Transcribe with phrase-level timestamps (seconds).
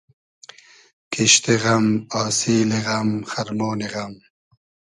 [1.11, 1.85] کیشت غئم
[2.21, 4.13] آسیلی غئم خئرمۉنی غئم